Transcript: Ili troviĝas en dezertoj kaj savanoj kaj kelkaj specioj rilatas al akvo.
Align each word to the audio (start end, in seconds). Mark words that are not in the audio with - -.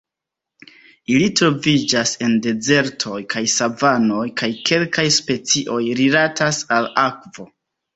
Ili 1.15 1.27
troviĝas 1.39 2.15
en 2.29 2.33
dezertoj 2.47 3.21
kaj 3.37 3.45
savanoj 3.59 4.25
kaj 4.43 4.53
kelkaj 4.73 5.09
specioj 5.23 5.83
rilatas 6.05 6.67
al 6.81 6.95
akvo. 7.09 7.53